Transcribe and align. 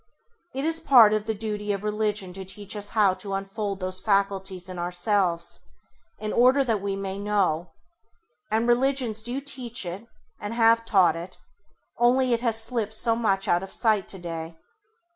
It 0.55 0.65
is 0.65 0.79
part 0.79 1.13
of 1.13 1.27
the 1.27 1.35
duty 1.35 1.71
of 1.71 1.83
religion 1.83 2.33
to 2.33 2.43
teach 2.43 2.75
us 2.75 2.89
how 2.89 3.13
to 3.13 3.33
unfold 3.35 3.79
those 3.79 3.99
faculties 3.99 4.67
in 4.67 4.79
ourselves 4.79 5.59
in 6.17 6.33
order 6.33 6.63
that 6.63 6.81
we 6.81 6.95
may 6.95 7.19
know, 7.19 7.73
and 8.49 8.67
religions 8.67 9.21
do 9.21 9.39
teach 9.39 9.85
it 9.85 10.07
and 10.39 10.55
have 10.55 10.83
taught 10.85 11.15
it, 11.15 11.37
only 11.99 12.33
it 12.33 12.41
has 12.41 12.59
slipped 12.59 12.95
so 12.95 13.15
much 13.15 13.47
out 13.47 13.61
of 13.61 13.71
sight 13.71 14.07
today. 14.07 14.57